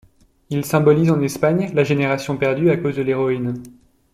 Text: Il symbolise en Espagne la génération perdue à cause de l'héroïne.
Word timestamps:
Il 0.49 0.65
symbolise 0.65 1.11
en 1.11 1.21
Espagne 1.21 1.69
la 1.75 1.83
génération 1.83 2.35
perdue 2.35 2.71
à 2.71 2.77
cause 2.77 2.95
de 2.95 3.03
l'héroïne. 3.03 3.61